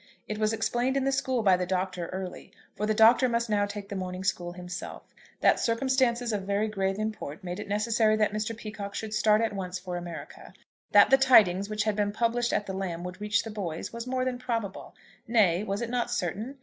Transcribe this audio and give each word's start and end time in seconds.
It 0.27 0.39
was 0.39 0.51
explained 0.51 0.97
in 0.97 1.03
the 1.03 1.11
school 1.11 1.43
by 1.43 1.55
the 1.55 1.67
Doctor 1.67 2.07
early, 2.07 2.51
for 2.75 2.87
the 2.87 2.93
Doctor 2.95 3.29
must 3.29 3.51
now 3.51 3.67
take 3.67 3.87
the 3.87 3.95
morning 3.95 4.23
school 4.23 4.53
himself, 4.53 5.03
that 5.41 5.59
circumstances 5.59 6.33
of 6.33 6.41
very 6.41 6.67
grave 6.67 6.97
import 6.97 7.43
made 7.43 7.59
it 7.59 7.67
necessary 7.67 8.15
that 8.15 8.33
Mr. 8.33 8.57
Peacocke 8.57 8.95
should 8.95 9.13
start 9.13 9.41
at 9.41 9.53
once 9.53 9.77
for 9.77 9.97
America. 9.97 10.53
That 10.91 11.11
the 11.11 11.17
tidings 11.19 11.69
which 11.69 11.83
had 11.83 11.95
been 11.95 12.11
published 12.11 12.51
at 12.51 12.65
the 12.65 12.73
Lamb 12.73 13.03
would 13.03 13.21
reach 13.21 13.43
the 13.43 13.51
boys, 13.51 13.93
was 13.93 14.07
more 14.07 14.25
than 14.25 14.39
probable. 14.39 14.95
Nay; 15.27 15.63
was 15.63 15.83
it 15.83 15.89
not 15.91 16.09
certain? 16.09 16.57